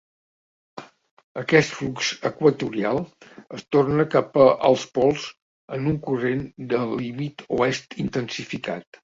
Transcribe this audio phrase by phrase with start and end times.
[1.41, 3.01] Aquest flux equatorial
[3.59, 5.27] es torna cap als pols
[5.79, 6.43] en un corrent
[6.75, 8.91] de límit oest intensificat.